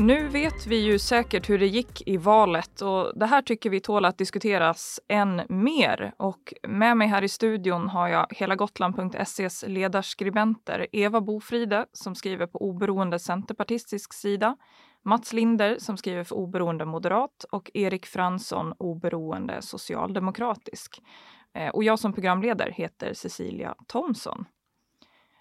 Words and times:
Nu 0.00 0.28
vet 0.28 0.66
vi 0.66 0.76
ju 0.76 0.98
säkert 0.98 1.50
hur 1.50 1.58
det 1.58 1.66
gick 1.66 2.08
i 2.08 2.16
valet 2.16 2.80
och 2.80 3.18
det 3.18 3.26
här 3.26 3.42
tycker 3.42 3.70
vi 3.70 3.80
tål 3.80 4.04
att 4.04 4.18
diskuteras 4.18 5.00
än 5.08 5.42
mer. 5.48 6.14
Och 6.16 6.54
med 6.68 6.96
mig 6.96 7.08
här 7.08 7.22
i 7.22 7.28
studion 7.28 7.88
har 7.88 8.08
jag 8.08 8.26
hela 8.30 8.56
Gotland.ses 8.56 9.64
ledarskribenter 9.66 10.86
Eva 10.92 11.20
Bofride 11.20 11.86
som 11.92 12.14
skriver 12.14 12.46
på 12.46 12.58
oberoende 12.58 13.18
centerpartistisk 13.18 14.12
sida, 14.12 14.56
Mats 15.04 15.32
Linder 15.32 15.76
som 15.78 15.96
skriver 15.96 16.24
för 16.24 16.36
oberoende 16.36 16.84
moderat 16.84 17.44
och 17.50 17.70
Erik 17.74 18.06
Fransson 18.06 18.74
oberoende 18.78 19.62
socialdemokratisk. 19.62 21.02
Eh, 21.54 21.68
och 21.68 21.84
jag 21.84 21.98
som 21.98 22.12
programledare 22.12 22.72
heter 22.72 23.14
Cecilia 23.14 23.74
Thomsson. 23.86 24.44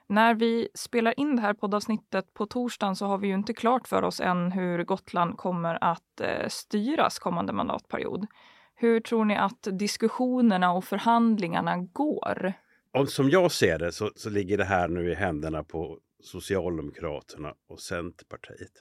När 0.09 0.33
vi 0.33 0.67
spelar 0.73 1.19
in 1.19 1.35
det 1.35 1.41
här 1.41 1.53
poddavsnittet 1.53 2.33
på 2.33 2.45
torsdagen 2.45 2.95
så 2.95 3.05
har 3.05 3.17
vi 3.17 3.27
ju 3.27 3.33
inte 3.33 3.53
klart 3.53 3.87
för 3.87 4.03
oss 4.03 4.19
än 4.19 4.51
hur 4.51 4.83
Gotland 4.83 5.37
kommer 5.37 5.83
att 5.83 6.21
eh, 6.21 6.47
styras 6.47 7.19
kommande 7.19 7.53
mandatperiod. 7.53 8.27
Hur 8.75 8.99
tror 8.99 9.25
ni 9.25 9.35
att 9.35 9.67
diskussionerna 9.71 10.71
och 10.71 10.85
förhandlingarna 10.85 11.77
går? 11.77 12.53
Och 12.93 13.09
som 13.09 13.29
jag 13.29 13.51
ser 13.51 13.79
det 13.79 13.91
så, 13.91 14.11
så 14.15 14.29
ligger 14.29 14.57
det 14.57 14.65
här 14.65 14.87
nu 14.87 15.11
i 15.11 15.15
händerna 15.15 15.63
på 15.63 15.99
Socialdemokraterna 16.19 17.53
och 17.67 17.79
Centerpartiet. 17.79 18.71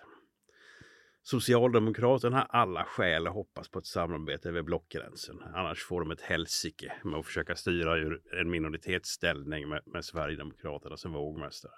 Socialdemokraterna 1.29 2.37
har 2.37 2.61
alla 2.61 2.85
skäl 2.85 3.27
att 3.27 3.33
hoppas 3.33 3.69
på 3.69 3.79
ett 3.79 3.87
samarbete 3.87 4.49
över 4.49 4.63
blockgränsen. 4.63 5.43
Annars 5.55 5.85
får 5.85 6.01
de 6.01 6.11
ett 6.11 6.21
helsike 6.21 6.93
med 7.05 7.19
att 7.19 7.27
försöka 7.27 7.57
styra 7.57 7.97
ur 7.97 8.21
en 8.41 8.51
minoritetsställning 8.51 9.69
med, 9.69 9.83
med 9.87 10.05
Sverigedemokraterna 10.05 10.97
som 10.97 11.13
vågmästare. 11.13 11.73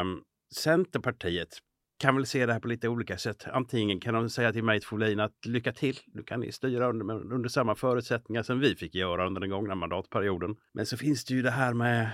Um, 0.00 0.22
Centerpartiet 0.54 1.48
kan 1.98 2.16
väl 2.16 2.26
se 2.26 2.46
det 2.46 2.52
här 2.52 2.60
på 2.60 2.68
lite 2.68 2.88
olika 2.88 3.18
sätt. 3.18 3.46
Antingen 3.46 4.00
kan 4.00 4.14
de 4.14 4.30
säga 4.30 4.52
till 4.52 4.64
mig 4.64 4.80
Folin 4.80 5.20
att 5.20 5.46
lycka 5.46 5.72
till, 5.72 5.98
nu 6.06 6.22
kan 6.22 6.40
ni 6.40 6.52
styra 6.52 6.88
under, 6.88 7.32
under 7.34 7.48
samma 7.48 7.74
förutsättningar 7.74 8.42
som 8.42 8.60
vi 8.60 8.76
fick 8.76 8.94
göra 8.94 9.26
under 9.26 9.40
den 9.40 9.50
gångna 9.50 9.74
mandatperioden. 9.74 10.56
Men 10.72 10.86
så 10.86 10.96
finns 10.96 11.24
det 11.24 11.34
ju 11.34 11.42
det 11.42 11.50
här 11.50 11.74
med 11.74 12.10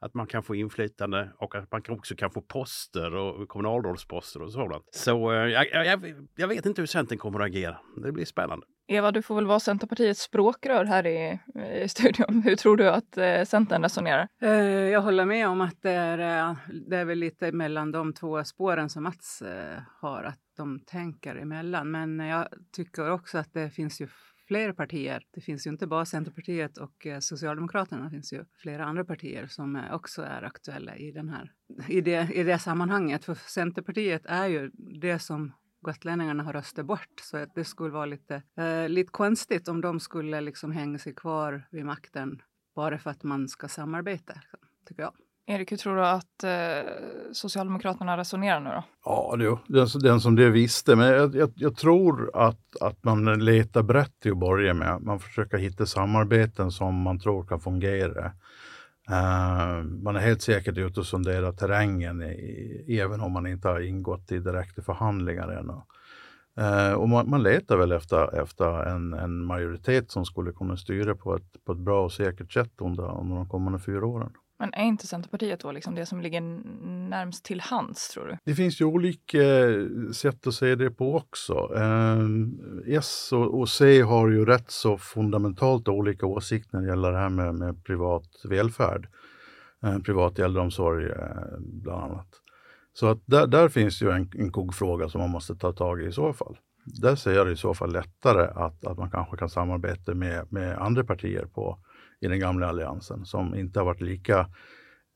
att 0.00 0.14
man 0.14 0.26
kan 0.26 0.42
få 0.42 0.54
inflytande 0.54 1.32
och 1.38 1.54
att 1.54 1.72
man 1.72 1.82
också 1.88 2.14
kan 2.14 2.30
få 2.30 2.40
poster 2.40 3.14
och 3.14 3.48
kommunalrådsposter 3.48 4.42
och 4.42 4.52
sådant. 4.52 4.84
Så 4.90 5.32
eh, 5.32 5.38
jag, 5.38 5.86
jag, 5.86 6.14
jag 6.36 6.48
vet 6.48 6.66
inte 6.66 6.82
hur 6.82 6.86
Centern 6.86 7.18
kommer 7.18 7.40
att 7.40 7.46
agera. 7.46 7.76
Det 7.96 8.12
blir 8.12 8.24
spännande. 8.24 8.66
Eva, 8.90 9.12
du 9.12 9.22
får 9.22 9.34
väl 9.34 9.46
vara 9.46 9.60
Centerpartiets 9.60 10.22
språkrör 10.22 10.84
här 10.84 11.06
i, 11.06 11.38
i 11.84 11.88
studion. 11.88 12.42
Hur 12.44 12.56
tror 12.56 12.76
du 12.76 12.88
att 12.88 13.16
eh, 13.18 13.44
Centern 13.44 13.82
resonerar? 13.82 14.28
Eh, 14.42 14.50
jag 14.88 15.00
håller 15.00 15.24
med 15.24 15.48
om 15.48 15.60
att 15.60 15.82
det 15.82 15.90
är, 15.90 16.56
det 16.88 16.96
är 16.96 17.04
väl 17.04 17.18
lite 17.18 17.52
mellan 17.52 17.92
de 17.92 18.12
två 18.12 18.44
spåren 18.44 18.90
som 18.90 19.02
Mats 19.02 19.42
har, 20.00 20.24
att 20.24 20.40
de 20.56 20.80
tänker 20.86 21.36
emellan. 21.36 21.90
Men 21.90 22.18
jag 22.18 22.48
tycker 22.72 23.10
också 23.10 23.38
att 23.38 23.52
det 23.52 23.70
finns 23.70 24.00
ju 24.00 24.08
fler 24.48 24.72
partier. 24.72 25.24
Det 25.30 25.40
finns 25.40 25.66
ju 25.66 25.70
inte 25.70 25.86
bara 25.86 26.04
Centerpartiet 26.04 26.78
och 26.78 27.06
eh, 27.06 27.18
Socialdemokraterna. 27.20 28.04
Det 28.04 28.10
finns 28.10 28.32
ju 28.32 28.44
flera 28.56 28.84
andra 28.84 29.04
partier 29.04 29.46
som 29.46 29.76
eh, 29.76 29.94
också 29.94 30.22
är 30.22 30.42
aktuella 30.42 30.96
i, 30.96 31.10
den 31.10 31.28
här, 31.28 31.52
i, 31.88 32.00
det, 32.00 32.30
i 32.34 32.42
det 32.42 32.58
sammanhanget. 32.58 33.24
För 33.24 33.34
Centerpartiet 33.34 34.26
är 34.26 34.46
ju 34.46 34.70
det 35.00 35.18
som 35.18 35.52
gotlänningarna 35.80 36.42
har 36.42 36.52
röstat 36.52 36.86
bort. 36.86 37.20
Så 37.22 37.46
det 37.54 37.64
skulle 37.64 37.90
vara 37.90 38.06
lite, 38.06 38.42
eh, 38.56 38.88
lite 38.88 39.10
konstigt 39.10 39.68
om 39.68 39.80
de 39.80 40.00
skulle 40.00 40.40
liksom 40.40 40.72
hänga 40.72 40.98
sig 40.98 41.14
kvar 41.14 41.68
vid 41.70 41.84
makten 41.84 42.42
bara 42.74 42.98
för 42.98 43.10
att 43.10 43.22
man 43.22 43.48
ska 43.48 43.68
samarbeta, 43.68 44.32
liksom, 44.34 44.58
tycker 44.86 45.02
jag. 45.02 45.12
Erik, 45.50 45.72
hur 45.72 45.76
tror 45.76 45.96
du 45.96 46.06
att 46.06 46.44
eh, 46.44 46.92
Socialdemokraterna 47.32 48.16
resonerar 48.16 48.60
nu 48.60 48.70
då? 48.70 48.84
Ja, 49.04 49.36
det, 49.36 49.58
den, 49.78 49.88
den 50.02 50.20
som 50.20 50.36
det 50.36 50.50
visste. 50.50 50.96
Men 50.96 51.08
jag, 51.08 51.36
jag, 51.36 51.52
jag, 51.54 51.76
tror 51.76 52.30
att, 52.34 52.76
att 52.80 53.04
man 53.04 53.44
letar 53.44 53.82
brett 53.82 54.20
till 54.20 54.32
att 54.32 54.38
börja 54.38 54.74
med. 54.74 55.02
Man 55.02 55.20
försöker 55.20 55.58
hitta 55.58 55.86
samarbeten 55.86 56.70
som 56.70 57.02
man 57.02 57.20
tror 57.20 57.44
kan 57.44 57.60
fungera. 57.60 58.24
Uh, 59.10 59.82
man 59.82 60.16
är 60.16 60.20
helt 60.20 60.42
säkert 60.42 60.78
ute 60.78 61.00
och 61.00 61.06
sonderar 61.06 61.52
terrängen, 61.52 62.22
i, 62.22 62.98
även 63.00 63.20
om 63.20 63.32
man 63.32 63.46
inte 63.46 63.68
har 63.68 63.80
ingått 63.80 64.32
i 64.32 64.38
direkta 64.38 64.82
förhandlingar 64.82 65.48
ännu. 65.48 65.82
Uh, 66.60 66.92
och 66.92 67.08
man, 67.08 67.30
man, 67.30 67.42
letar 67.42 67.76
väl 67.76 67.92
efter, 67.92 68.42
efter 68.42 68.84
en, 68.86 69.12
en, 69.14 69.44
majoritet 69.44 70.10
som 70.10 70.24
skulle 70.24 70.52
kunna 70.52 70.76
styra 70.76 71.14
på 71.14 71.36
ett, 71.36 71.64
på 71.64 71.72
ett 71.72 71.78
bra 71.78 72.04
och 72.04 72.12
säkert 72.12 72.52
sätt 72.52 72.72
under, 72.80 73.20
under 73.20 73.36
de 73.36 73.48
kommande 73.48 73.78
fyra 73.78 74.06
åren. 74.06 74.30
Men 74.58 74.74
är 74.74 74.84
inte 74.84 75.06
Centerpartiet 75.06 75.60
då 75.60 75.72
liksom 75.72 75.94
det 75.94 76.06
som 76.06 76.20
ligger 76.20 76.40
närmst 77.08 77.44
till 77.44 77.60
hands, 77.60 78.08
tror 78.08 78.26
du? 78.26 78.36
Det 78.44 78.54
finns 78.54 78.80
ju 78.80 78.84
olika 78.84 79.68
eh, 79.68 80.10
sätt 80.12 80.46
att 80.46 80.54
se 80.54 80.74
det 80.74 80.90
på 80.90 81.16
också. 81.16 81.72
Eh, 81.76 82.18
S 82.86 83.32
och, 83.32 83.68
C 83.68 84.02
har 84.02 84.28
ju 84.28 84.44
rätt 84.44 84.70
så 84.70 84.98
fundamentalt 84.98 85.88
olika 85.88 86.26
åsikter 86.26 86.76
när 86.76 86.82
det 86.82 86.88
gäller 86.88 87.12
det 87.12 87.18
här 87.18 87.28
med, 87.28 87.54
med 87.54 87.84
privat 87.84 88.28
välfärd. 88.44 89.08
Eh, 89.82 89.98
privat 89.98 90.38
äldreomsorg 90.38 91.06
eh, 91.06 91.58
bland 91.58 92.02
annat. 92.02 92.28
Så 92.92 93.06
att 93.06 93.18
där, 93.26 93.46
där 93.46 93.68
finns 93.68 94.02
ju 94.02 94.10
en, 94.10 94.30
en 94.34 94.52
kuggfråga 94.52 95.08
som 95.08 95.20
man 95.20 95.30
måste 95.30 95.54
ta 95.54 95.72
tag 95.72 96.02
i 96.02 96.06
i 96.06 96.12
så 96.12 96.32
fall. 96.32 96.58
Där 96.84 97.14
ser 97.14 97.32
jag 97.32 97.46
det 97.46 97.52
i 97.52 97.56
så 97.56 97.74
fall 97.74 97.92
lättare 97.92 98.46
att, 98.54 98.84
att 98.84 98.98
man 98.98 99.10
kanske 99.10 99.36
kan 99.36 99.48
samarbeta 99.48 100.14
med, 100.14 100.52
med 100.52 100.78
andra 100.78 101.04
partier 101.04 101.44
på 101.44 101.78
i 102.20 102.28
den 102.28 102.40
gamla 102.40 102.68
alliansen 102.68 103.24
som 103.24 103.54
inte 103.54 103.80
har 103.80 103.84
varit 103.84 104.00
lika 104.00 104.38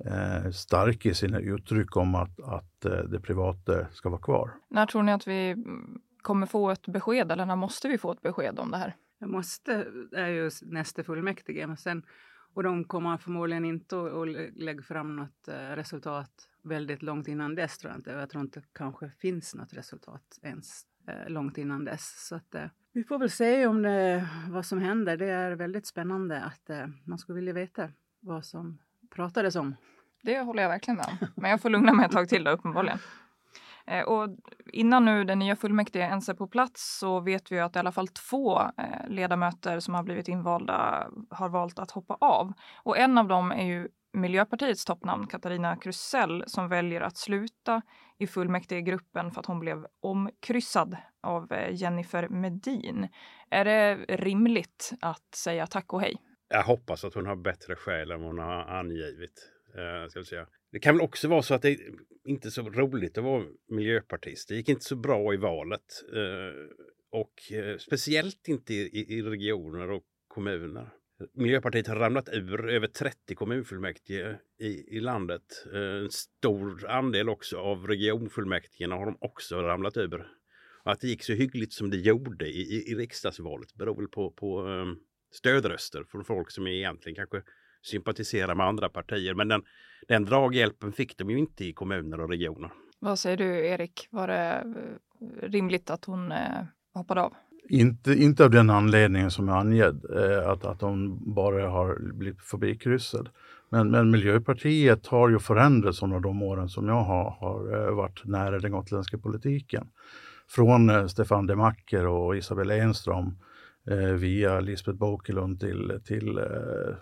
eh, 0.04 0.50
stark 0.50 1.06
i 1.06 1.14
sina 1.14 1.40
uttryck 1.40 1.96
om 1.96 2.14
att, 2.14 2.40
att 2.40 2.84
eh, 2.84 2.92
det 2.92 3.20
privata 3.20 3.86
ska 3.92 4.08
vara 4.08 4.20
kvar. 4.20 4.50
När 4.70 4.86
tror 4.86 5.02
ni 5.02 5.12
att 5.12 5.26
vi 5.26 5.56
kommer 6.22 6.46
få 6.46 6.70
ett 6.70 6.86
besked 6.86 7.32
eller 7.32 7.46
när 7.46 7.56
måste 7.56 7.88
vi 7.88 7.98
få 7.98 8.12
ett 8.12 8.22
besked 8.22 8.58
om 8.58 8.70
det 8.70 8.76
här? 8.76 8.96
Det 9.20 9.26
måste 9.26 9.86
är 10.12 10.28
ju 10.28 10.50
nästa 10.62 11.04
fullmäktige 11.04 11.66
men 11.66 11.76
sen, 11.76 12.02
och 12.54 12.62
de 12.62 12.84
kommer 12.84 13.16
förmodligen 13.16 13.64
inte 13.64 14.00
att, 14.00 14.12
att 14.12 14.28
lägga 14.56 14.82
fram 14.82 15.16
något 15.16 15.48
eh, 15.48 15.54
resultat 15.54 16.48
väldigt 16.62 17.02
långt 17.02 17.28
innan 17.28 17.54
dess 17.54 17.78
tror 17.78 17.90
jag 17.90 17.98
inte. 17.98 18.10
Jag 18.10 18.30
tror 18.30 18.44
inte 18.44 18.60
det 18.60 18.66
kanske 18.72 19.10
finns 19.18 19.54
något 19.54 19.72
resultat 19.72 20.38
ens 20.42 20.82
eh, 21.08 21.28
långt 21.28 21.58
innan 21.58 21.84
dess. 21.84 22.26
Så 22.28 22.36
att, 22.36 22.54
eh, 22.54 22.66
vi 22.92 23.04
får 23.04 23.18
väl 23.18 23.30
se 23.30 23.66
om 23.66 23.82
det, 23.82 24.28
vad 24.48 24.66
som 24.66 24.80
händer. 24.80 25.16
Det 25.16 25.30
är 25.30 25.52
väldigt 25.52 25.86
spännande 25.86 26.42
att 26.42 26.70
eh, 26.70 26.86
man 27.06 27.18
skulle 27.18 27.36
vilja 27.36 27.52
veta 27.52 27.88
vad 28.20 28.44
som 28.44 28.78
pratades 29.14 29.56
om. 29.56 29.76
Det 30.22 30.40
håller 30.40 30.62
jag 30.62 30.70
verkligen 30.70 30.96
med 30.96 31.06
om. 31.06 31.28
Men 31.36 31.50
jag 31.50 31.60
får 31.60 31.70
lugna 31.70 31.92
mig 31.92 32.06
ett 32.06 32.12
tag 32.12 32.28
till 32.28 32.44
då, 32.44 32.50
uppenbarligen. 32.50 32.98
Eh, 33.86 34.02
och 34.02 34.28
innan 34.66 35.04
nu 35.04 35.24
den 35.24 35.38
nya 35.38 35.56
fullmäktige 35.56 36.02
ens 36.02 36.28
är 36.28 36.34
på 36.34 36.46
plats 36.46 36.98
så 36.98 37.20
vet 37.20 37.52
vi 37.52 37.60
att 37.60 37.76
i 37.76 37.78
alla 37.78 37.92
fall 37.92 38.08
två 38.08 38.60
eh, 38.60 39.08
ledamöter 39.08 39.80
som 39.80 39.94
har 39.94 40.02
blivit 40.02 40.28
invalda 40.28 41.08
har 41.30 41.48
valt 41.48 41.78
att 41.78 41.90
hoppa 41.90 42.14
av. 42.14 42.52
Och 42.82 42.98
en 42.98 43.18
av 43.18 43.28
dem 43.28 43.52
är 43.52 43.64
ju 43.64 43.88
Miljöpartiets 44.12 44.84
toppnamn 44.84 45.26
Katarina 45.26 45.76
Krusell 45.76 46.44
som 46.46 46.68
väljer 46.68 47.00
att 47.00 47.16
sluta 47.16 47.82
i 48.18 48.26
fullmäktigegruppen 48.26 49.30
för 49.30 49.40
att 49.40 49.46
hon 49.46 49.60
blev 49.60 49.86
omkryssad 50.00 50.96
av 51.20 51.52
eh, 51.52 51.74
Jennifer 51.74 52.28
Medin. 52.28 53.08
Är 53.50 53.64
det 53.64 53.94
rimligt 54.08 54.92
att 55.00 55.34
säga 55.34 55.66
tack 55.66 55.92
och 55.92 56.00
hej? 56.00 56.16
Jag 56.48 56.62
hoppas 56.62 57.04
att 57.04 57.14
hon 57.14 57.26
har 57.26 57.36
bättre 57.36 57.76
skäl 57.76 58.10
än 58.10 58.22
hon 58.22 58.38
har 58.38 58.64
angivit. 58.64 59.50
Eh, 59.74 60.08
ska 60.08 60.24
säga. 60.24 60.46
Det 60.72 60.78
kan 60.78 60.94
väl 60.94 61.04
också 61.04 61.28
vara 61.28 61.42
så 61.42 61.54
att 61.54 61.62
det 61.62 61.78
inte 62.24 62.48
är 62.48 62.50
så 62.50 62.62
roligt 62.62 63.18
att 63.18 63.24
vara 63.24 63.44
miljöpartist. 63.68 64.48
Det 64.48 64.54
gick 64.54 64.68
inte 64.68 64.84
så 64.84 64.96
bra 64.96 65.34
i 65.34 65.36
valet. 65.36 66.04
Eh, 66.14 66.76
och 67.10 67.52
eh, 67.52 67.78
speciellt 67.78 68.48
inte 68.48 68.74
i, 68.74 69.16
i 69.18 69.22
regioner 69.22 69.90
och 69.90 70.04
kommuner. 70.28 70.88
Miljöpartiet 71.32 71.86
har 71.86 71.96
ramlat 71.96 72.28
ur 72.32 72.70
över 72.70 72.86
30 72.86 73.34
kommunfullmäktige 73.34 74.38
i, 74.60 74.96
i 74.96 75.00
landet. 75.00 75.66
Eh, 75.74 75.80
en 75.80 76.10
stor 76.10 76.86
andel 76.88 77.28
också 77.28 77.58
av 77.58 77.86
regionfullmäktige 77.86 78.86
har 78.86 79.06
de 79.06 79.16
också 79.20 79.62
ramlat 79.62 79.96
ur. 79.96 80.26
Att 80.84 81.00
det 81.00 81.08
gick 81.08 81.22
så 81.22 81.32
hyggligt 81.32 81.72
som 81.72 81.90
det 81.90 81.96
gjorde 81.96 82.46
i, 82.46 82.60
i, 82.60 82.92
i 82.92 82.94
riksdagsvalet 82.94 83.74
beror 83.74 83.96
väl 83.96 84.08
på, 84.08 84.30
på 84.30 84.62
um, 84.62 84.98
stödröster 85.32 86.04
från 86.04 86.24
folk 86.24 86.50
som 86.50 86.66
egentligen 86.66 87.16
kanske 87.16 87.42
sympatiserar 87.82 88.54
med 88.54 88.66
andra 88.66 88.88
partier. 88.88 89.34
Men 89.34 89.48
den, 89.48 89.62
den 90.08 90.24
draghjälpen 90.24 90.92
fick 90.92 91.18
de 91.18 91.30
ju 91.30 91.38
inte 91.38 91.64
i 91.64 91.72
kommuner 91.72 92.20
och 92.20 92.28
regioner. 92.28 92.70
Vad 92.98 93.18
säger 93.18 93.36
du 93.36 93.66
Erik? 93.66 94.08
Var 94.10 94.28
det 94.28 94.64
eh, 94.66 95.48
rimligt 95.48 95.90
att 95.90 96.04
hon 96.04 96.32
eh, 96.32 96.64
hoppade 96.94 97.20
av? 97.20 97.34
Inte, 97.68 98.12
inte 98.12 98.44
av 98.44 98.50
den 98.50 98.70
anledningen 98.70 99.30
som 99.30 99.48
är 99.48 99.52
angedd, 99.52 100.04
eh, 100.16 100.48
att, 100.50 100.64
att 100.64 100.80
de 100.80 101.18
bara 101.34 101.68
har 101.68 101.98
blivit 102.12 102.42
förbikryssade. 102.42 103.30
Men, 103.70 103.90
men 103.90 104.10
Miljöpartiet 104.10 105.06
har 105.06 105.28
ju 105.28 105.38
förändrats 105.38 106.02
under 106.02 106.20
de 106.20 106.42
åren 106.42 106.68
som 106.68 106.88
jag 106.88 107.02
har, 107.02 107.30
har 107.40 107.88
eh, 107.88 107.94
varit 107.94 108.24
nära 108.24 108.58
den 108.58 108.72
gotländska 108.72 109.18
politiken. 109.18 109.86
Från 110.48 110.90
eh, 110.90 111.06
Stefan 111.06 111.46
de 111.46 111.56
Macker 111.56 112.06
och 112.06 112.36
Isabel 112.36 112.70
Enström 112.70 113.36
eh, 113.90 113.96
via 113.96 114.60
Lisbeth 114.60 114.98
Bokelund 114.98 115.60
till, 115.60 116.00
till 116.04 116.38
eh, 116.38 116.94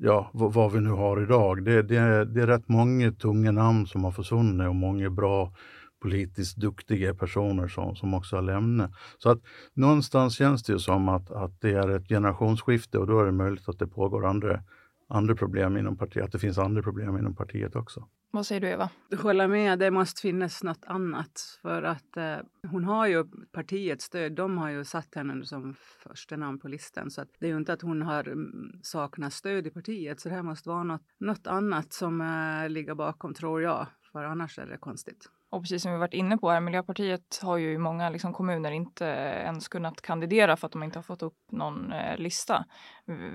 ja, 0.00 0.30
vad 0.32 0.72
vi 0.72 0.80
nu 0.80 0.90
har 0.90 1.22
idag. 1.22 1.64
Det, 1.64 1.82
det, 1.82 2.24
det 2.24 2.42
är 2.42 2.46
rätt 2.46 2.68
många 2.68 3.12
tunga 3.12 3.52
namn 3.52 3.86
som 3.86 4.04
har 4.04 4.12
försvunnit 4.12 4.68
och 4.68 4.74
många 4.74 5.10
bra 5.10 5.52
politiskt 6.00 6.56
duktiga 6.56 7.14
personer 7.14 7.68
som, 7.68 7.96
som 7.96 8.14
också 8.14 8.36
har 8.36 8.42
lämnat. 8.42 8.90
Så 9.18 9.30
att 9.30 9.42
någonstans 9.74 10.34
känns 10.34 10.62
det 10.62 10.72
ju 10.72 10.78
som 10.78 11.08
att, 11.08 11.30
att 11.30 11.60
det 11.60 11.72
är 11.72 11.88
ett 11.88 12.08
generationsskifte 12.08 12.98
och 12.98 13.06
då 13.06 13.20
är 13.20 13.24
det 13.24 13.32
möjligt 13.32 13.68
att 13.68 13.78
det 13.78 13.86
pågår 13.86 14.26
andra, 14.26 14.62
andra 15.08 15.34
problem 15.34 15.76
inom 15.76 15.96
partiet, 15.96 16.24
att 16.24 16.32
det 16.32 16.38
finns 16.38 16.58
andra 16.58 16.82
problem 16.82 17.18
inom 17.18 17.36
partiet 17.36 17.76
också. 17.76 18.08
Vad 18.30 18.46
säger 18.46 18.60
du 18.60 18.68
Eva? 18.68 18.90
Jag 19.08 19.18
håller 19.18 19.48
med, 19.48 19.78
det 19.78 19.90
måste 19.90 20.20
finnas 20.20 20.62
något 20.62 20.84
annat. 20.86 21.58
För 21.62 21.82
att 21.82 22.16
eh, 22.16 22.36
hon 22.70 22.84
har 22.84 23.06
ju 23.06 23.24
partiets 23.52 24.04
stöd. 24.04 24.32
De 24.32 24.58
har 24.58 24.70
ju 24.70 24.84
satt 24.84 25.14
henne 25.14 25.44
som 25.44 25.74
första 25.74 26.36
namn 26.36 26.58
på 26.58 26.68
listan. 26.68 27.10
Så 27.10 27.24
det 27.38 27.46
är 27.46 27.50
ju 27.50 27.56
inte 27.56 27.72
att 27.72 27.82
hon 27.82 28.02
har 28.02 28.28
mm, 28.28 28.80
saknat 28.82 29.32
stöd 29.32 29.66
i 29.66 29.70
partiet. 29.70 30.20
Så 30.20 30.28
det 30.28 30.34
här 30.34 30.42
måste 30.42 30.68
vara 30.68 30.82
något, 30.82 31.02
något 31.20 31.46
annat 31.46 31.92
som 31.92 32.20
eh, 32.20 32.68
ligger 32.68 32.94
bakom, 32.94 33.34
tror 33.34 33.62
jag. 33.62 33.86
För 34.18 34.24
annars 34.24 34.58
är 34.58 34.66
det 34.66 34.78
konstigt. 34.78 35.30
Och 35.50 35.62
precis 35.62 35.82
som 35.82 35.92
vi 35.92 35.98
varit 35.98 36.14
inne 36.14 36.38
på 36.38 36.50
här, 36.50 36.60
Miljöpartiet 36.60 37.40
har 37.42 37.56
ju 37.56 37.72
i 37.72 37.78
många 37.78 38.10
liksom, 38.10 38.32
kommuner 38.32 38.70
inte 38.70 39.04
ens 39.04 39.68
kunnat 39.68 40.02
kandidera 40.02 40.56
för 40.56 40.66
att 40.66 40.72
de 40.72 40.82
inte 40.82 40.98
har 40.98 41.02
fått 41.02 41.22
upp 41.22 41.38
någon 41.52 41.92
eh, 41.92 42.16
lista. 42.16 42.64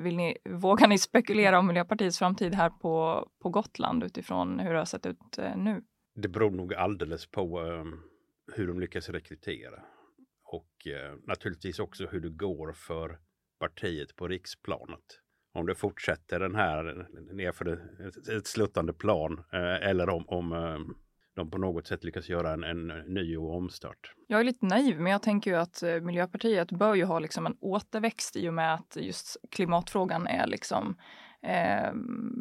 Vill 0.03 0.17
ni, 0.17 0.37
vågar 0.49 0.87
ni 0.87 0.97
spekulera 0.97 1.59
om 1.59 1.67
Miljöpartiets 1.67 2.19
framtid 2.19 2.55
här 2.55 2.69
på, 2.69 3.27
på 3.43 3.49
Gotland 3.49 4.03
utifrån 4.03 4.59
hur 4.59 4.73
det 4.73 4.77
har 4.77 4.85
sett 4.85 5.05
ut 5.05 5.37
eh, 5.37 5.57
nu? 5.57 5.83
Det 6.15 6.27
beror 6.27 6.51
nog 6.51 6.73
alldeles 6.73 7.31
på 7.31 7.61
eh, 7.61 7.85
hur 8.55 8.67
de 8.67 8.79
lyckas 8.79 9.09
rekrytera. 9.09 9.83
Och 10.43 10.87
eh, 10.87 11.15
naturligtvis 11.27 11.79
också 11.79 12.07
hur 12.07 12.19
det 12.19 12.29
går 12.29 12.73
för 12.73 13.19
partiet 13.59 14.15
på 14.15 14.27
riksplanet. 14.27 15.22
Om 15.53 15.65
det 15.65 15.75
fortsätter 15.75 16.39
den 16.39 16.55
här 16.55 17.07
nerför 17.33 17.79
ett, 18.37 18.47
sluttande 18.47 18.93
plan 18.93 19.43
eh, 19.53 19.89
eller 19.89 20.09
om, 20.09 20.25
om 20.27 20.53
eh, 20.53 20.95
de 21.35 21.51
på 21.51 21.57
något 21.57 21.87
sätt 21.87 22.03
lyckas 22.03 22.29
göra 22.29 22.53
en, 22.53 22.63
en 22.63 22.87
ny 22.87 23.37
och 23.37 23.55
omstart. 23.55 24.13
Jag 24.27 24.39
är 24.39 24.43
lite 24.43 24.65
naiv, 24.65 24.99
men 24.99 25.11
jag 25.11 25.21
tänker 25.21 25.51
ju 25.51 25.57
att 25.57 25.83
eh, 25.83 25.99
Miljöpartiet 25.99 26.71
bör 26.71 26.95
ju 26.95 27.05
ha 27.05 27.19
liksom 27.19 27.45
en 27.45 27.57
återväxt 27.59 28.35
i 28.35 28.49
och 28.49 28.53
med 28.53 28.73
att 28.73 28.97
just 28.99 29.37
klimatfrågan 29.51 30.27
är 30.27 30.47
liksom 30.47 30.95
eh, 31.41 31.91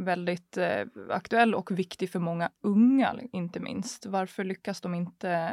väldigt 0.05 0.57
eh, 0.57 0.87
aktuell 1.11 1.55
och 1.55 1.79
viktig 1.79 2.11
för 2.11 2.19
många 2.19 2.51
unga, 2.63 3.15
inte 3.33 3.61
minst. 3.61 4.07
Varför 4.07 4.45
lyckas 4.45 4.81
de 4.81 4.95
inte 4.95 5.53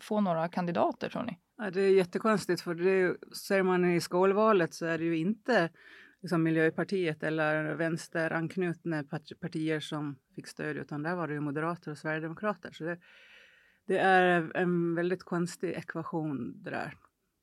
få 0.00 0.20
några 0.20 0.48
kandidater, 0.48 1.08
tror 1.08 1.22
ni? 1.22 1.38
Ja, 1.58 1.70
det 1.70 1.82
är 1.82 1.90
jättekonstigt, 1.90 2.60
för 2.60 2.74
det 2.74 3.16
ser 3.36 3.62
man 3.62 3.90
i 3.90 4.00
skolvalet 4.00 4.74
så 4.74 4.86
är 4.86 4.98
det 4.98 5.04
ju 5.04 5.16
inte 5.18 5.70
liksom 6.24 6.42
Miljöpartiet 6.42 7.22
eller 7.22 7.74
vänsteranknutna 7.74 9.04
partier 9.40 9.80
som 9.80 10.16
fick 10.34 10.46
stöd, 10.46 10.76
utan 10.76 11.02
där 11.02 11.16
var 11.16 11.28
det 11.28 11.34
ju 11.34 11.40
moderater 11.40 11.90
och 11.90 11.98
sverigedemokrater. 11.98 12.72
Så 12.72 12.84
det, 12.84 12.98
det 13.86 13.98
är 13.98 14.52
en 14.54 14.94
väldigt 14.94 15.22
konstig 15.22 15.70
ekvation 15.70 16.62
det 16.62 16.70
där. 16.70 16.96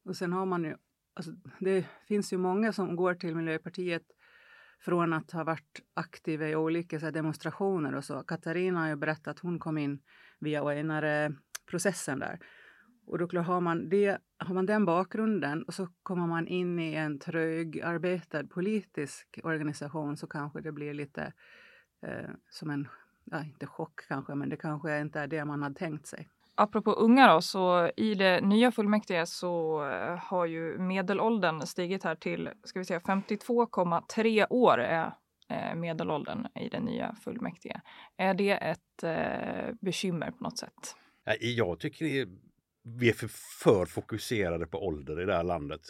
Och 0.06 0.16
sen 0.16 0.33
har 0.33 0.45
man 0.45 0.63
ju, 0.63 0.75
alltså, 1.13 1.31
det 1.60 1.86
finns 2.07 2.33
ju 2.33 2.38
många 2.38 2.74
som 2.74 2.95
går 2.95 3.13
till 3.13 3.36
Miljöpartiet 3.36 4.04
från 4.80 5.13
att 5.13 5.31
ha 5.31 5.44
varit 5.44 5.81
aktiva 5.94 6.48
i 6.48 6.56
olika 6.56 7.00
så 7.00 7.06
här, 7.06 7.13
demonstrationer 7.13 7.95
och 7.95 8.06
så. 8.06 8.24
Katarina 8.24 8.80
har 8.80 8.88
ju 8.88 8.95
berättat 8.95 9.28
att 9.28 9.39
hon 9.39 9.60
kom 9.60 9.78
in 9.78 10.00
via 10.39 10.63
ONR-processen 10.63 12.19
där. 12.19 12.39
Och 13.06 13.18
då 13.18 13.42
har 13.42 13.62
man, 13.62 13.89
det, 13.89 14.18
har 14.38 14.53
man 14.53 14.65
den 14.65 14.86
bakgrunden 14.86 15.63
och 15.63 15.74
så 15.74 15.88
kommer 16.03 16.27
man 16.27 16.48
in 16.48 16.80
i 16.80 16.94
en 16.94 17.19
trögarbetad 17.19 18.48
politisk 18.48 19.39
organisation 19.44 20.18
så 20.18 20.27
kanske 20.27 20.62
det 20.62 20.71
blir 20.71 20.94
lite 20.94 21.33
eh, 22.01 22.30
som 22.50 22.69
en, 22.69 22.88
ja, 23.24 23.44
inte 23.44 23.68
chock 23.68 24.07
kanske, 24.07 24.36
men 24.36 24.50
det 24.50 24.57
kanske 24.57 25.00
inte 25.00 25.19
är 25.19 25.27
det 25.27 25.45
man 25.45 25.63
hade 25.63 25.75
tänkt 25.75 26.07
sig. 26.07 26.27
Apropå 26.56 26.92
unga 26.92 27.33
då, 27.33 27.42
så 27.42 27.92
i 27.98 28.15
det 28.15 28.42
nya 28.42 28.71
fullmäktige 28.71 29.25
så 29.25 29.83
eh, 29.89 30.18
har 30.18 30.45
ju 30.45 30.77
medelåldern 30.77 31.62
stigit 31.62 32.04
här 32.04 32.15
till, 32.15 32.50
ska 32.63 32.80
vi 32.80 32.86
säga 32.86 33.00
52,3 33.00 34.45
år 34.50 34.77
är 34.77 35.13
eh, 35.50 35.75
medelåldern 35.75 36.47
i 36.56 36.69
det 36.69 36.80
nya 36.80 37.15
fullmäktige. 37.24 37.81
Är 38.18 38.33
det 38.33 38.51
ett 38.51 39.04
eh, 39.04 39.75
bekymmer 39.81 40.31
på 40.31 40.44
något 40.44 40.57
sätt? 40.57 40.95
Jag 41.39 41.80
tycker 41.80 42.27
vi 42.83 43.10
är 43.10 43.13
för, 43.13 43.28
för 43.63 43.86
fokuserade 43.86 44.68
på 44.68 44.86
ålder 44.88 45.22
i 45.22 45.25
det 45.25 45.36
här 45.36 45.44
landet 45.44 45.81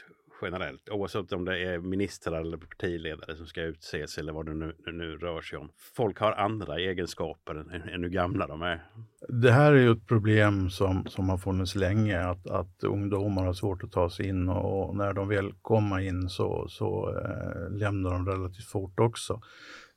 generellt. 0.42 0.90
Oavsett 0.90 1.34
om 1.34 1.46
det 1.46 1.60
är 1.60 1.80
ministrar 1.80 2.42
eller 2.42 2.58
partiledare 2.58 3.36
som 3.36 3.46
ska 3.48 3.62
utses 3.62 4.18
eller 4.18 4.34
vad 4.34 4.46
det 4.46 4.54
nu, 4.54 4.76
nu 4.86 5.18
rör 5.18 5.42
sig 5.42 5.60
om. 5.60 5.70
Folk 5.96 6.20
har 6.20 6.32
andra 6.32 6.80
egenskaper 6.80 7.56
än, 7.56 7.72
än 7.72 8.04
hur 8.04 8.10
gamla 8.10 8.48
de 8.48 8.62
är. 8.62 8.84
Det 9.28 9.52
här 9.52 9.74
är 9.74 9.78
ju 9.78 9.92
ett 9.92 10.08
problem 10.08 10.70
som, 10.70 11.06
som 11.08 11.30
har 11.30 11.38
funnits 11.38 11.76
länge, 11.76 12.20
att, 12.20 12.48
att 12.48 12.84
ungdomar 12.84 13.46
har 13.46 13.54
svårt 13.54 13.84
att 13.84 13.92
ta 13.92 14.10
sig 14.10 14.28
in 14.28 14.50
och 14.50 14.96
när 14.96 15.14
de 15.14 15.28
väl 15.28 15.54
kommer 15.62 16.00
in 16.00 16.30
så, 16.30 16.68
så 16.70 17.20
eh, 17.20 17.78
lämnar 17.78 18.12
de 18.12 18.28
relativt 18.28 18.66
fort 18.66 19.00
också. 19.00 19.42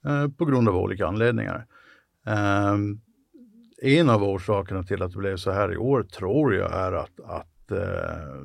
Eh, 0.05 0.29
på 0.29 0.45
grund 0.45 0.69
av 0.69 0.77
olika 0.77 1.07
anledningar. 1.07 1.67
Eh, 2.27 2.77
en 3.83 4.11
av 4.11 4.23
orsakerna 4.23 4.83
till 4.83 5.03
att 5.03 5.13
det 5.13 5.19
blev 5.19 5.37
så 5.37 5.51
här 5.51 5.73
i 5.73 5.77
år 5.77 6.03
tror 6.03 6.55
jag 6.55 6.73
är 6.73 6.93
att, 6.93 7.21
att 7.25 7.71
eh, 7.71 8.43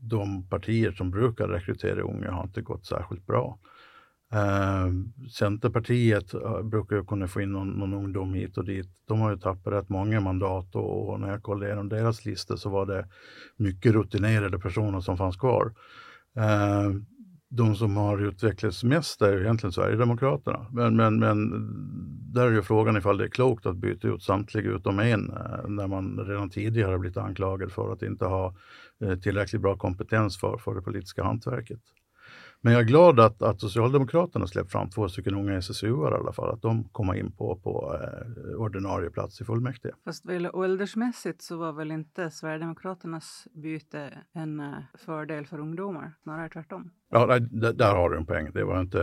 de 0.00 0.48
partier 0.48 0.92
som 0.92 1.10
brukar 1.10 1.48
rekrytera 1.48 2.02
unga 2.02 2.30
har 2.30 2.42
inte 2.42 2.62
gått 2.62 2.86
särskilt 2.86 3.26
bra. 3.26 3.58
Eh, 4.32 4.88
Centerpartiet 5.30 6.34
eh, 6.34 6.62
brukar 6.62 6.96
ju 6.96 7.04
kunna 7.04 7.28
få 7.28 7.40
in 7.40 7.52
någon, 7.52 7.68
någon 7.68 7.94
ungdom 7.94 8.34
hit 8.34 8.58
och 8.58 8.64
dit. 8.64 8.88
De 9.08 9.20
har 9.20 9.30
ju 9.30 9.38
tappat 9.38 9.72
rätt 9.72 9.88
många 9.88 10.20
mandat 10.20 10.74
och, 10.74 11.08
och 11.08 11.20
när 11.20 11.30
jag 11.30 11.42
kollade 11.42 11.66
igenom 11.66 11.88
deras 11.88 12.24
listor 12.24 12.56
så 12.56 12.70
var 12.70 12.86
det 12.86 13.08
mycket 13.56 13.92
rutinerade 13.92 14.58
personer 14.58 15.00
som 15.00 15.16
fanns 15.16 15.36
kvar. 15.36 15.74
Eh, 16.36 16.90
de 17.54 17.76
som 17.76 17.96
har 17.96 18.18
utvecklats 18.18 18.84
mest 18.84 19.22
är 19.22 19.40
egentligen 19.40 19.72
Sverigedemokraterna. 19.72 20.66
Men, 20.70 20.96
men, 20.96 21.18
men 21.18 21.50
där 22.32 22.46
är 22.46 22.50
ju 22.50 22.62
frågan 22.62 22.96
ifall 22.96 23.18
det 23.18 23.24
är 23.24 23.28
klokt 23.28 23.66
att 23.66 23.76
byta 23.76 24.08
ut 24.08 24.22
samtliga 24.22 24.70
utom 24.70 24.98
en 24.98 25.30
eh, 25.30 25.68
när 25.68 25.86
man 25.86 26.18
redan 26.26 26.50
tidigare 26.50 26.98
blivit 26.98 27.16
anklagad 27.16 27.72
för 27.72 27.92
att 27.92 28.02
inte 28.02 28.24
ha 28.24 28.54
eh, 29.04 29.18
tillräckligt 29.18 29.62
bra 29.62 29.76
kompetens 29.76 30.38
för, 30.38 30.56
för 30.56 30.74
det 30.74 30.82
politiska 30.82 31.24
hantverket. 31.24 31.80
Men 32.64 32.72
jag 32.72 32.82
är 32.82 32.86
glad 32.86 33.20
att, 33.20 33.42
att 33.42 33.60
Socialdemokraterna 33.60 34.46
släppt 34.46 34.72
fram 34.72 34.90
två 34.90 35.08
stycken 35.08 35.34
unga 35.34 35.58
SSU-are 35.58 36.16
i 36.16 36.20
alla 36.20 36.32
fall, 36.32 36.50
att 36.50 36.62
de 36.62 36.84
kommer 36.84 37.14
in 37.14 37.32
på, 37.32 37.56
på 37.56 37.98
eh, 38.00 38.60
ordinarie 38.60 39.10
plats 39.10 39.40
i 39.40 39.44
fullmäktige. 39.44 39.92
Fast 40.04 40.26
väl, 40.26 40.50
åldersmässigt 40.52 41.42
så 41.42 41.56
var 41.56 41.72
väl 41.72 41.90
inte 41.90 42.30
Sverigedemokraternas 42.30 43.48
byte 43.54 44.10
en 44.32 44.60
uh, 44.60 44.74
fördel 44.94 45.46
för 45.46 45.60
ungdomar, 45.60 46.12
snarare 46.22 46.48
tvärtom? 46.48 46.90
Ja, 47.10 47.38
där, 47.38 47.72
där 47.72 47.94
har 47.94 48.10
du 48.10 48.16
en 48.16 48.26
poäng. 48.26 48.52
Det 48.52 48.64
var 48.64 48.80
inte 48.80 49.02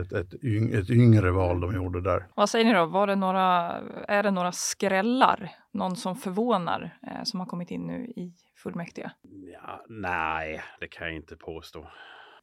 ett, 0.00 0.12
ett, 0.12 0.44
yng, 0.44 0.72
ett 0.72 0.90
yngre 0.90 1.30
val 1.30 1.60
de 1.60 1.74
gjorde 1.74 2.00
där. 2.00 2.26
Vad 2.34 2.50
säger 2.50 2.64
ni 2.64 2.72
då? 2.72 2.86
Var 2.86 3.06
det 3.06 3.16
några, 3.16 3.72
är 4.08 4.22
det 4.22 4.30
några 4.30 4.52
skrällar, 4.52 5.50
någon 5.72 5.96
som 5.96 6.16
förvånar, 6.16 6.98
eh, 7.02 7.22
som 7.24 7.40
har 7.40 7.46
kommit 7.46 7.70
in 7.70 7.86
nu 7.86 8.04
i 8.04 8.34
fullmäktige? 8.62 9.10
Ja, 9.52 9.84
nej, 9.88 10.62
det 10.80 10.88
kan 10.88 11.06
jag 11.06 11.16
inte 11.16 11.36
påstå. 11.36 11.86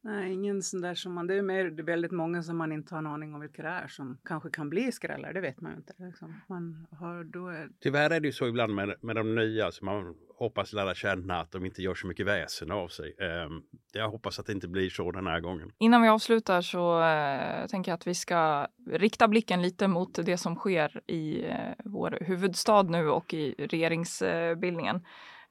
Nej, 0.02 0.32
ingen 0.32 0.62
sån 0.62 0.80
där 0.80 0.94
som 0.94 1.12
man... 1.12 1.26
Det 1.26 1.34
är 1.34 1.42
mer 1.42 1.64
det 1.64 1.82
är 1.82 1.84
väldigt 1.84 2.10
många 2.10 2.42
som 2.42 2.56
man 2.56 2.72
inte 2.72 2.94
har 2.94 2.98
en 2.98 3.06
aning 3.06 3.34
om 3.34 3.40
vilka 3.40 3.62
det 3.62 3.68
är 3.68 3.88
som 3.88 4.18
kanske 4.24 4.50
kan 4.50 4.70
bli 4.70 4.92
skrällar, 4.92 5.32
det 5.32 5.40
vet 5.40 5.60
man 5.60 5.72
ju 5.72 5.76
inte. 5.76 5.92
Liksom. 5.96 6.40
Man 6.46 6.86
har, 6.90 7.24
då 7.24 7.48
är... 7.48 7.68
Tyvärr 7.80 8.10
är 8.10 8.20
det 8.20 8.26
ju 8.26 8.32
så 8.32 8.46
ibland 8.48 8.74
med, 8.74 8.94
med 9.00 9.16
de 9.16 9.34
nya, 9.34 9.72
så 9.72 9.84
man 9.84 10.14
hoppas 10.38 10.72
lära 10.72 10.94
känna 10.94 11.40
att 11.40 11.52
de 11.52 11.66
inte 11.66 11.82
gör 11.82 11.94
så 11.94 12.06
mycket 12.06 12.26
väsen 12.26 12.70
av 12.70 12.88
sig. 12.88 13.14
Eh, 13.18 13.50
jag 13.92 14.08
hoppas 14.10 14.38
att 14.38 14.46
det 14.46 14.52
inte 14.52 14.68
blir 14.68 14.90
så 14.90 15.12
den 15.12 15.26
här 15.26 15.40
gången. 15.40 15.72
Innan 15.78 16.02
vi 16.02 16.08
avslutar 16.08 16.60
så 16.60 17.02
eh, 17.02 17.66
tänker 17.66 17.90
jag 17.90 17.96
att 17.96 18.06
vi 18.06 18.14
ska 18.14 18.66
rikta 18.90 19.28
blicken 19.28 19.62
lite 19.62 19.88
mot 19.88 20.26
det 20.26 20.36
som 20.36 20.56
sker 20.56 21.00
i 21.06 21.44
eh, 21.44 21.56
vår 21.84 22.18
huvudstad 22.20 22.82
nu 22.82 23.08
och 23.08 23.34
i 23.34 23.54
regeringsbildningen. 23.58 24.96
Eh, 24.96 25.02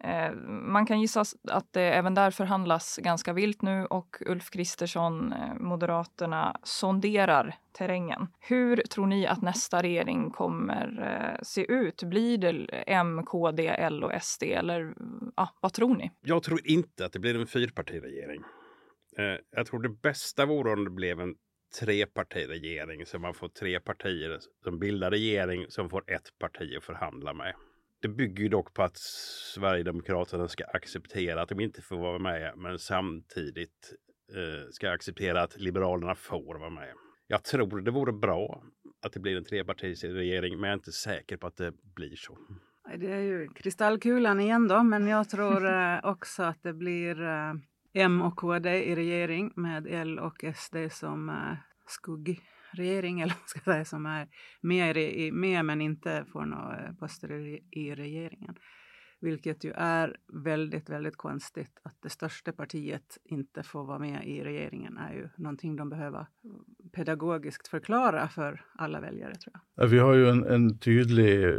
Eh, 0.03 0.31
man 0.47 0.85
kan 0.85 1.01
gissa 1.01 1.23
att 1.51 1.73
det 1.73 1.81
även 1.81 2.13
där 2.13 2.31
förhandlas 2.31 2.99
ganska 3.03 3.33
vilt 3.33 3.61
nu 3.61 3.85
och 3.85 4.17
Ulf 4.25 4.49
Kristersson, 4.49 5.33
eh, 5.33 5.53
Moderaterna, 5.59 6.59
sonderar 6.63 7.55
terrängen. 7.71 8.27
Hur 8.39 8.75
tror 8.77 9.07
ni 9.07 9.27
att 9.27 9.41
nästa 9.41 9.81
regering 9.83 10.31
kommer 10.31 10.85
eh, 11.01 11.43
se 11.43 11.71
ut? 11.71 12.03
Blir 12.03 12.37
det 12.37 12.83
M, 12.87 13.25
KD, 13.25 13.67
L 13.67 14.03
och 14.03 14.11
SD 14.21 14.43
eller 14.43 14.93
ja, 15.35 15.49
vad 15.61 15.73
tror 15.73 15.95
ni? 15.95 16.11
Jag 16.21 16.43
tror 16.43 16.59
inte 16.63 17.05
att 17.05 17.13
det 17.13 17.19
blir 17.19 17.39
en 17.39 17.47
fyrpartiregering. 17.47 18.43
Jag 19.51 19.67
tror 19.67 19.81
det 19.81 19.89
bästa 19.89 20.45
vore 20.45 20.73
om 20.73 20.83
det 20.83 20.89
blev 20.89 21.19
en 21.19 21.35
trepartiregering 21.79 23.05
så 23.05 23.19
man 23.19 23.33
får 23.33 23.49
tre 23.49 23.79
partier 23.79 24.39
som 24.63 24.79
bildar 24.79 25.11
regering 25.11 25.65
som 25.69 25.89
får 25.89 26.11
ett 26.11 26.39
parti 26.39 26.77
att 26.77 26.83
förhandla 26.83 27.33
med. 27.33 27.53
Det 28.01 28.07
bygger 28.07 28.43
ju 28.43 28.49
dock 28.49 28.73
på 28.73 28.83
att 28.83 28.97
Sverigedemokraterna 29.53 30.47
ska 30.47 30.63
acceptera 30.65 31.41
att 31.41 31.49
de 31.49 31.59
inte 31.59 31.81
får 31.81 31.97
vara 31.97 32.19
med 32.19 32.53
men 32.57 32.79
samtidigt 32.79 33.93
eh, 34.35 34.69
ska 34.71 34.91
acceptera 34.91 35.41
att 35.41 35.59
Liberalerna 35.59 36.15
får 36.15 36.59
vara 36.59 36.69
med. 36.69 36.93
Jag 37.27 37.43
tror 37.43 37.81
det 37.81 37.91
vore 37.91 38.13
bra 38.13 38.63
att 39.05 39.13
det 39.13 39.19
blir 39.19 39.37
en 39.37 39.45
trepartiregering 39.45 40.53
men 40.59 40.63
jag 40.63 40.69
är 40.69 40.77
inte 40.77 40.91
säker 40.91 41.37
på 41.37 41.47
att 41.47 41.57
det 41.57 41.73
blir 41.95 42.15
så. 42.15 42.37
Det 42.95 43.11
är 43.11 43.21
ju 43.21 43.47
kristallkulan 43.47 44.39
igen 44.39 44.67
då, 44.67 44.83
men 44.83 45.07
jag 45.07 45.29
tror 45.29 45.65
eh, 45.65 45.99
också 46.03 46.43
att 46.43 46.63
det 46.63 46.73
blir 46.73 47.23
eh, 47.23 47.53
M 47.93 48.21
och 48.21 48.35
KD 48.35 48.83
i 48.83 48.95
regering 48.95 49.51
med 49.55 49.87
L 49.87 50.19
och 50.19 50.43
SD 50.55 50.75
som 50.91 51.29
eh, 51.29 51.57
skugg 51.87 52.41
regering, 52.71 53.21
eller 53.21 53.33
vad 53.33 53.49
ska 53.49 53.59
jag 53.59 53.73
säga, 53.75 53.85
som 53.85 54.05
är 54.05 54.27
med, 54.61 54.97
i, 54.97 55.31
med 55.31 55.65
men 55.65 55.81
inte 55.81 56.25
får 56.31 56.45
några 56.45 56.85
eh, 56.85 56.93
poster 56.93 57.31
i, 57.31 57.63
i 57.71 57.95
regeringen. 57.95 58.55
Vilket 59.19 59.63
ju 59.63 59.71
är 59.75 60.17
väldigt, 60.43 60.89
väldigt 60.89 61.17
konstigt 61.17 61.79
att 61.83 61.95
det 62.01 62.09
största 62.09 62.51
partiet 62.51 63.17
inte 63.23 63.63
får 63.63 63.83
vara 63.83 63.99
med 63.99 64.27
i 64.27 64.43
regeringen 64.43 64.97
är 64.97 65.13
ju 65.13 65.29
någonting 65.37 65.75
de 65.75 65.89
behöver 65.89 66.27
pedagogiskt 66.91 67.67
förklara 67.67 68.27
för 68.27 68.61
alla 68.75 68.99
väljare. 68.99 69.35
tror 69.35 69.55
jag. 69.75 69.87
Vi 69.87 69.99
har 69.99 70.13
ju 70.13 70.29
en, 70.29 70.43
en 70.43 70.77
tydlig 70.77 71.55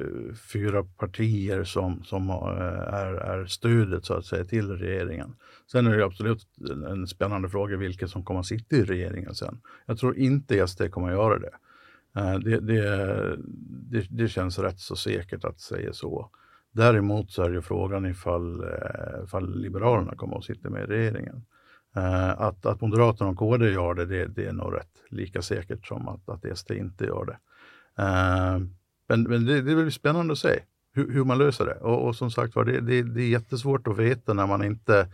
fyra 0.52 0.84
partier 0.84 1.64
som, 1.64 2.04
som 2.04 2.30
är, 2.30 3.14
är 3.14 3.46
stödet 3.46 4.04
så 4.04 4.14
att 4.14 4.24
säga 4.24 4.44
till 4.44 4.70
regeringen. 4.70 5.36
Sen 5.72 5.86
är 5.86 5.96
det 5.96 6.04
absolut 6.04 6.46
en 6.88 7.06
spännande 7.06 7.48
fråga 7.48 7.76
vilka 7.76 8.08
som 8.08 8.24
kommer 8.24 8.40
att 8.40 8.46
sitta 8.46 8.76
i 8.76 8.84
regeringen 8.84 9.34
sen. 9.34 9.60
Jag 9.86 9.98
tror 9.98 10.16
inte 10.16 10.66
SD 10.68 10.90
kommer 10.90 11.08
att 11.08 11.14
göra 11.14 11.38
det. 11.38 11.54
Eh, 12.16 12.38
det, 12.38 12.60
det, 12.60 13.36
det, 13.90 14.06
det 14.10 14.28
känns 14.28 14.58
rätt 14.58 14.80
så 14.80 14.96
säkert 14.96 15.44
att 15.44 15.60
säga 15.60 15.92
så. 15.92 16.30
Däremot 16.78 17.30
så 17.30 17.42
är 17.42 17.50
det 17.50 17.62
frågan 17.62 18.06
ifall, 18.06 18.60
eh, 18.60 19.24
ifall 19.24 19.60
Liberalerna 19.60 20.14
kommer 20.16 20.38
att 20.38 20.44
sitta 20.44 20.70
med 20.70 20.82
i 20.82 20.86
regeringen. 20.86 21.44
Eh, 21.96 22.40
att, 22.40 22.66
att 22.66 22.80
Moderaterna 22.80 23.30
och 23.30 23.36
KD 23.36 23.70
gör 23.70 23.94
det, 23.94 24.06
det, 24.06 24.26
det 24.26 24.46
är 24.46 24.52
nog 24.52 24.74
rätt 24.74 25.02
lika 25.10 25.42
säkert 25.42 25.86
som 25.86 26.08
att, 26.08 26.28
att 26.28 26.58
SD 26.58 26.70
inte 26.70 27.04
gör 27.04 27.24
det. 27.24 27.38
Eh, 28.02 28.58
men 29.08 29.22
men 29.22 29.46
det, 29.46 29.54
det 29.54 29.74
blir 29.74 29.90
spännande 29.90 30.32
att 30.32 30.38
se 30.38 30.60
hur, 30.92 31.12
hur 31.12 31.24
man 31.24 31.38
löser 31.38 31.66
det. 31.66 31.74
Och, 31.74 32.06
och 32.06 32.16
som 32.16 32.30
sagt 32.30 32.56
var, 32.56 32.64
det, 32.64 32.80
det, 32.80 33.02
det, 33.02 33.22
är 33.22 33.28
jättesvårt 33.28 33.88
att 33.88 33.98
veta 33.98 34.34
när 34.34 34.46
man 34.46 34.64
inte 34.64 35.08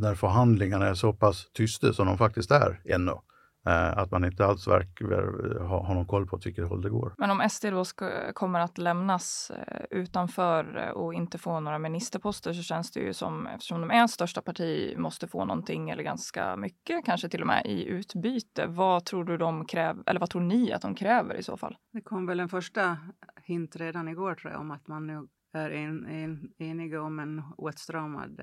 när 0.00 0.14
förhandlingarna 0.14 0.86
är 0.86 0.94
så 0.94 1.12
pass 1.12 1.50
tysta 1.52 1.92
som 1.92 2.06
de 2.06 2.18
faktiskt 2.18 2.50
är 2.50 2.80
ännu. 2.84 3.12
Eh, 3.66 3.98
att 3.98 4.10
man 4.10 4.24
inte 4.24 4.44
alls 4.44 4.68
verkar 4.68 5.58
ha, 5.58 5.86
ha 5.86 5.94
någon 5.94 6.06
koll 6.06 6.26
på 6.26 6.36
åt 6.36 6.46
vilket 6.46 6.68
håll 6.68 6.82
det 6.82 6.90
går. 6.90 7.14
Men 7.18 7.30
om 7.30 7.48
SD 7.50 7.66
då 7.70 7.84
ska, 7.84 8.32
kommer 8.32 8.60
att 8.60 8.78
lämnas 8.78 9.50
eh, 9.50 9.82
utanför 9.90 10.86
eh, 10.86 10.90
och 10.90 11.14
inte 11.14 11.38
få 11.38 11.60
några 11.60 11.78
ministerposter 11.78 12.52
så 12.52 12.62
känns 12.62 12.90
det 12.90 13.00
ju 13.00 13.12
som, 13.12 13.46
eftersom 13.46 13.80
de 13.80 13.90
är 13.90 14.06
största 14.06 14.42
parti, 14.42 14.94
måste 14.98 15.28
få 15.28 15.44
någonting 15.44 15.90
eller 15.90 16.02
ganska 16.02 16.56
mycket, 16.56 17.04
kanske 17.04 17.28
till 17.28 17.40
och 17.40 17.46
med 17.46 17.66
i 17.66 17.84
utbyte. 17.84 18.66
Vad 18.66 19.04
tror 19.04 19.24
du 19.24 19.36
de 19.36 19.66
kräver, 19.66 20.02
eller 20.06 20.20
vad 20.20 20.30
tror 20.30 20.42
ni 20.42 20.72
att 20.72 20.82
de 20.82 20.94
kräver 20.94 21.34
i 21.34 21.42
så 21.42 21.56
fall? 21.56 21.76
Det 21.92 22.00
kom 22.00 22.26
väl 22.26 22.40
en 22.40 22.48
första 22.48 22.98
hint 23.44 23.76
redan 23.76 24.08
igår 24.08 24.34
tror 24.34 24.52
jag 24.52 24.60
om 24.60 24.70
att 24.70 24.88
man 24.88 25.06
nu 25.06 25.28
är 25.52 25.70
en, 25.70 26.06
en, 26.06 26.52
eniga 26.58 27.02
om 27.02 27.18
en 27.18 27.42
åtstramad 27.56 28.40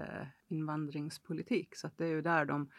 invandringspolitik. 0.49 1.75
Så 1.75 1.89
det 1.97 2.03
är 2.03 2.09
ju 2.09 2.21
där 2.21 2.45
de 2.45 2.69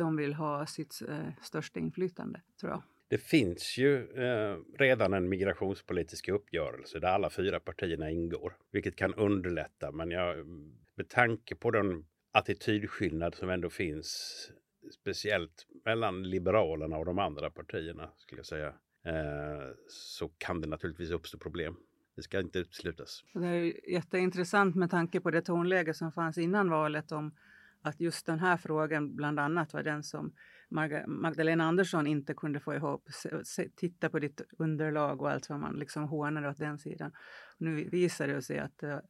de 0.00 0.16
vill 0.16 0.34
ha 0.34 0.66
sitt 0.66 1.02
eh, 1.08 1.28
största 1.42 1.80
inflytande, 1.80 2.40
tror 2.60 2.72
jag. 2.72 2.82
Det 3.08 3.18
finns 3.18 3.78
ju 3.78 4.10
eh, 4.10 4.56
redan 4.78 5.14
en 5.14 5.28
migrationspolitisk 5.28 6.28
uppgörelse 6.28 6.98
där 6.98 7.08
alla 7.08 7.30
fyra 7.30 7.60
partierna 7.60 8.10
ingår, 8.10 8.56
vilket 8.72 8.96
kan 8.96 9.14
underlätta. 9.14 9.92
Men 9.92 10.10
jag, 10.10 10.46
med 10.94 11.08
tanke 11.08 11.54
på 11.54 11.70
den 11.70 12.04
attitydskillnad 12.32 13.34
som 13.34 13.50
ändå 13.50 13.70
finns, 13.70 14.50
speciellt 15.00 15.66
mellan 15.84 16.22
Liberalerna 16.22 16.96
och 16.96 17.04
de 17.04 17.18
andra 17.18 17.50
partierna, 17.50 18.10
skulle 18.16 18.38
jag 18.38 18.46
säga, 18.46 18.68
eh, 19.04 19.68
så 19.88 20.28
kan 20.28 20.60
det 20.60 20.68
naturligtvis 20.68 21.10
uppstå 21.10 21.38
problem. 21.38 21.76
Det 22.16 22.22
ska 22.22 22.40
inte 22.40 22.58
uteslutas. 22.58 23.24
Det 23.34 23.46
är 23.46 23.90
jätteintressant 23.90 24.76
med 24.76 24.90
tanke 24.90 25.20
på 25.20 25.30
det 25.30 25.42
tonläge 25.42 25.94
som 25.94 26.12
fanns 26.12 26.38
innan 26.38 26.70
valet 26.70 27.12
om 27.12 27.32
att 27.82 28.00
just 28.00 28.26
den 28.26 28.38
här 28.38 28.56
frågan 28.56 29.16
bland 29.16 29.40
annat 29.40 29.72
var 29.74 29.82
den 29.82 30.02
som 30.02 30.32
Magdalena 31.06 31.64
Andersson 31.64 32.06
inte 32.06 32.34
kunde 32.34 32.60
få 32.60 32.74
ihop. 32.74 33.08
Titta 33.76 34.10
på 34.10 34.18
ditt 34.18 34.40
underlag 34.58 35.22
och 35.22 35.30
allt 35.30 35.50
vad 35.50 35.60
man 35.60 35.76
liksom 35.76 36.02
hånade 36.02 36.48
åt 36.48 36.58
den 36.58 36.78
sidan. 36.78 37.12
Nu 37.58 37.88
visar 37.88 38.28
det 38.28 38.42
sig 38.42 38.58
att 38.58 38.78
det 38.78 39.02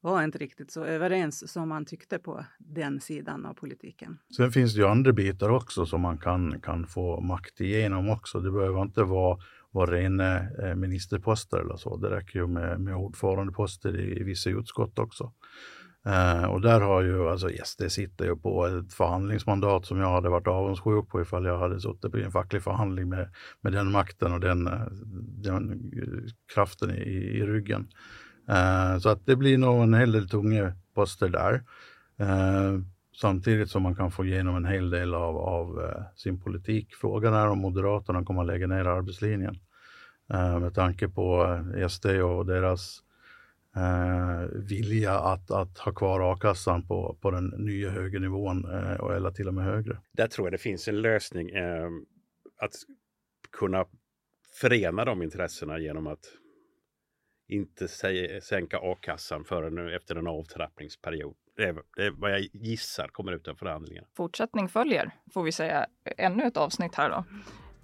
var 0.00 0.22
inte 0.22 0.38
riktigt 0.38 0.70
så 0.70 0.84
överens 0.84 1.52
som 1.52 1.68
man 1.68 1.84
tyckte 1.84 2.18
på 2.18 2.44
den 2.58 3.00
sidan 3.00 3.46
av 3.46 3.54
politiken. 3.54 4.18
Sen 4.36 4.52
finns 4.52 4.74
det 4.74 4.80
ju 4.80 4.86
andra 4.86 5.12
bitar 5.12 5.48
också 5.48 5.86
som 5.86 6.00
man 6.00 6.18
kan, 6.18 6.60
kan 6.60 6.86
få 6.86 7.20
makt 7.20 7.60
igenom 7.60 8.10
också. 8.10 8.40
Det 8.40 8.50
behöver 8.50 8.82
inte 8.82 9.02
vara 9.02 9.38
vara 9.70 9.90
rena 9.90 10.36
eh, 10.36 10.74
ministerposter 10.74 11.58
eller 11.58 11.76
så. 11.76 11.96
Det 11.96 12.10
räcker 12.10 12.38
ju 12.38 12.46
med, 12.46 12.80
med 12.80 12.94
ordförandeposter 12.94 14.00
i, 14.00 14.20
i 14.20 14.22
vissa 14.22 14.50
utskott 14.50 14.98
också. 14.98 15.32
Eh, 16.06 16.44
och 16.44 16.60
där 16.60 16.80
har 16.80 17.02
ju, 17.02 17.28
alltså 17.28 17.48
SD 17.64 17.82
sitter 17.88 18.24
ju 18.24 18.36
på 18.36 18.66
ett 18.66 18.92
förhandlingsmandat 18.92 19.86
som 19.86 19.98
jag 19.98 20.10
hade 20.10 20.28
varit 20.28 20.46
avundsjuk 20.46 21.08
på 21.08 21.22
ifall 21.22 21.44
jag 21.44 21.58
hade 21.58 21.80
suttit 21.80 22.14
i 22.14 22.22
en 22.22 22.32
facklig 22.32 22.62
förhandling 22.62 23.08
med, 23.08 23.30
med 23.60 23.72
den 23.72 23.90
makten 23.90 24.32
och 24.32 24.40
den, 24.40 24.66
eh, 24.66 24.86
den 25.42 25.92
kraften 26.54 26.90
i, 26.90 27.38
i 27.38 27.46
ryggen. 27.46 27.88
Eh, 28.48 28.98
så 28.98 29.08
att 29.08 29.26
det 29.26 29.36
blir 29.36 29.58
nog 29.58 29.82
en 29.82 29.94
hel 29.94 30.12
del 30.12 30.28
tunga 30.28 30.72
poster 30.94 31.28
där. 31.28 31.62
Eh, 32.18 32.80
samtidigt 33.20 33.70
som 33.70 33.82
man 33.82 33.94
kan 33.94 34.10
få 34.10 34.24
igenom 34.24 34.56
en 34.56 34.64
hel 34.64 34.90
del 34.90 35.14
av, 35.14 35.36
av 35.36 35.84
eh, 35.84 36.02
sin 36.16 36.40
politik. 36.40 36.94
Frågan 36.94 37.34
är 37.34 37.48
om 37.48 37.58
Moderaterna 37.58 38.24
kommer 38.24 38.40
att 38.40 38.46
lägga 38.46 38.66
ner 38.66 38.84
arbetslinjen. 38.84 39.58
Eh, 40.32 40.58
med 40.58 40.74
tanke 40.74 41.08
på 41.08 41.58
SD 41.88 42.06
och 42.06 42.46
deras 42.46 43.02
eh, 43.78 44.48
vilja 44.68 45.18
att, 45.18 45.50
att 45.50 45.78
ha 45.78 45.92
kvar 45.92 46.32
a-kassan 46.32 46.86
på, 46.86 47.18
på 47.20 47.30
den 47.30 47.46
nya 47.46 47.90
högre 47.90 48.18
nivån 48.18 48.64
eh, 48.64 49.16
eller 49.16 49.30
till 49.30 49.48
och 49.48 49.54
med 49.54 49.64
högre. 49.64 49.98
Där 50.12 50.26
tror 50.26 50.46
jag 50.46 50.52
det 50.52 50.58
finns 50.58 50.88
en 50.88 51.00
lösning. 51.02 51.50
Eh, 51.50 51.88
att 52.60 52.72
kunna 53.50 53.84
förena 54.60 55.04
de 55.04 55.22
intressena 55.22 55.78
genom 55.78 56.06
att 56.06 56.24
inte 57.48 57.88
sänka 58.42 58.78
a-kassan 58.82 59.44
förrän 59.44 59.94
efter 59.94 60.16
en 60.16 60.26
avtrappningsperiod. 60.26 61.36
Det 61.56 61.64
är, 61.64 61.76
det 61.96 62.06
är 62.06 62.10
vad 62.10 62.30
jag 62.30 62.40
gissar 62.40 63.08
kommer 63.08 63.32
ut 63.32 63.48
av 63.48 63.54
förhandlingen. 63.54 64.04
Fortsättning 64.16 64.68
följer, 64.68 65.10
får 65.34 65.42
vi 65.42 65.52
säga. 65.52 65.86
Ännu 66.16 66.44
ett 66.46 66.56
avsnitt 66.56 66.94
här 66.94 67.10
då. 67.10 67.24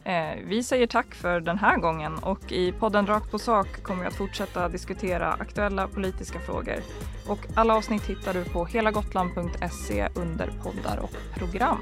Eh, 0.04 0.38
vi 0.44 0.62
säger 0.62 0.86
tack 0.86 1.14
för 1.14 1.40
den 1.40 1.58
här 1.58 1.76
gången 1.76 2.14
och 2.14 2.52
i 2.52 2.72
podden 2.72 3.06
Rakt 3.06 3.30
på 3.30 3.38
sak 3.38 3.82
kommer 3.82 4.00
vi 4.00 4.06
att 4.06 4.14
fortsätta 4.14 4.68
diskutera 4.68 5.32
aktuella 5.32 5.88
politiska 5.88 6.40
frågor. 6.40 6.76
Och 7.28 7.38
alla 7.54 7.74
avsnitt 7.76 8.06
hittar 8.06 8.34
du 8.34 8.44
på 8.44 8.64
helagotland.se 8.64 10.08
under 10.14 10.50
poddar 10.62 10.98
och 10.98 11.16
program. 11.34 11.78